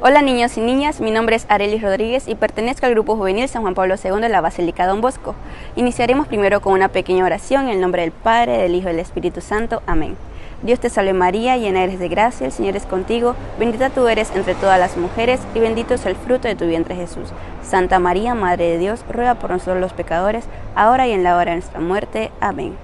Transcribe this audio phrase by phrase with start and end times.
[0.00, 3.62] Hola niños y niñas, mi nombre es Arelis Rodríguez y pertenezco al Grupo Juvenil San
[3.62, 5.34] Juan Pablo II de la Basílica Don Bosco.
[5.76, 9.00] Iniciaremos primero con una pequeña oración en el nombre del Padre, del Hijo y del
[9.00, 9.82] Espíritu Santo.
[9.86, 10.16] Amén.
[10.62, 14.30] Dios te salve María, llena eres de gracia, el Señor es contigo, bendita tú eres
[14.34, 17.28] entre todas las mujeres y bendito es el fruto de tu vientre Jesús.
[17.62, 21.52] Santa María, Madre de Dios, ruega por nosotros los pecadores, ahora y en la hora
[21.52, 22.30] de nuestra muerte.
[22.40, 22.76] Amén.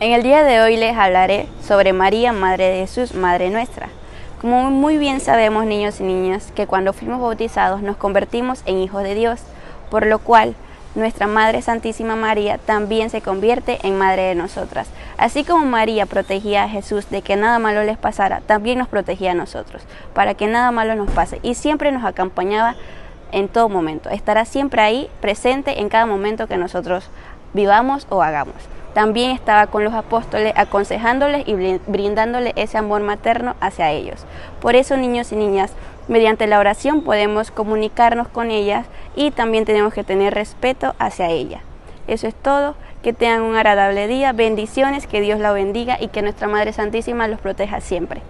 [0.00, 3.90] En el día de hoy les hablaré sobre María, Madre de Jesús, Madre nuestra.
[4.40, 9.02] Como muy bien sabemos, niños y niñas, que cuando fuimos bautizados nos convertimos en hijos
[9.02, 9.40] de Dios,
[9.90, 10.54] por lo cual
[10.94, 14.90] nuestra Madre Santísima María también se convierte en Madre de nosotras.
[15.16, 19.32] Así como María protegía a Jesús de que nada malo les pasara, también nos protegía
[19.32, 19.82] a nosotros,
[20.14, 21.40] para que nada malo nos pase.
[21.42, 22.76] Y siempre nos acompañaba
[23.32, 24.08] en todo momento.
[24.08, 27.10] Estará siempre ahí, presente en cada momento que nosotros
[27.54, 28.54] vivamos o hagamos.
[28.94, 31.54] También estaba con los apóstoles aconsejándoles y
[31.86, 34.24] brindándoles ese amor materno hacia ellos.
[34.60, 35.72] Por eso, niños y niñas,
[36.08, 41.60] mediante la oración podemos comunicarnos con ellas y también tenemos que tener respeto hacia ella.
[42.06, 42.74] Eso es todo.
[43.02, 44.32] Que tengan un agradable día.
[44.32, 48.22] Bendiciones, que Dios la bendiga y que nuestra Madre Santísima los proteja siempre.